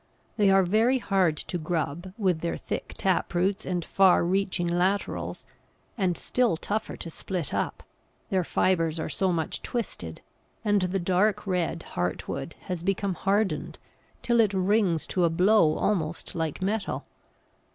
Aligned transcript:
They 0.35 0.49
are 0.49 0.63
very 0.63 0.97
hard 0.97 1.37
to 1.37 1.59
grub, 1.59 2.11
with 2.17 2.39
their 2.39 2.57
thick 2.57 2.95
taproots 2.97 3.67
and 3.67 3.85
far 3.85 4.23
reaching 4.25 4.65
laterals, 4.65 5.45
and 5.95 6.17
still 6.17 6.57
tougher 6.57 6.97
to 6.97 7.09
split 7.11 7.53
up, 7.53 7.83
their 8.31 8.43
fibres 8.43 8.99
are 8.99 9.09
so 9.09 9.31
much 9.31 9.61
twisted, 9.61 10.21
and 10.65 10.81
the 10.81 10.97
dark 10.97 11.45
red 11.45 11.83
heart 11.83 12.27
wood 12.27 12.55
has 12.61 12.81
become 12.81 13.13
hardened 13.13 13.77
till 14.23 14.39
it 14.39 14.55
rings 14.55 15.05
to 15.05 15.23
a 15.23 15.29
blow 15.29 15.75
almost 15.75 16.33
like 16.33 16.63
metal. 16.63 17.05